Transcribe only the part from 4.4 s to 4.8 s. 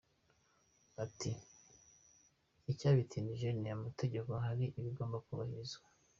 hari